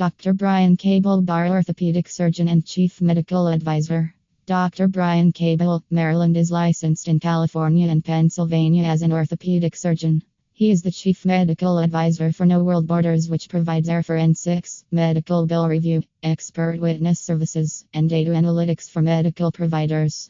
[0.00, 0.32] Dr.
[0.32, 4.14] Brian Cable bar orthopedic surgeon and chief medical advisor.
[4.46, 4.88] Dr.
[4.88, 10.22] Brian Cable, Maryland, is licensed in California and Pennsylvania as an orthopedic surgeon.
[10.54, 15.46] He is the chief medical advisor for No World Borders, which provides air forensics, medical
[15.46, 20.28] bill review, expert witness services, and data analytics for medical providers.